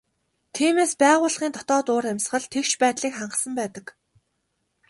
[0.53, 3.85] Тиймээс байгууллагын дотоод уур амьсгал тэгш байдлыг хангасан байдаг.